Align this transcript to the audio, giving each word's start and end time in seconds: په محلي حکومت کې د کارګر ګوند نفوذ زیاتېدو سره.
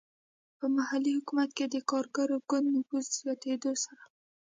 په 0.57 0.65
محلي 0.75 1.11
حکومت 1.17 1.49
کې 1.57 1.65
د 1.69 1.75
کارګر 1.89 2.29
ګوند 2.49 2.67
نفوذ 2.75 3.05
زیاتېدو 3.19 3.71
سره. 3.83 4.03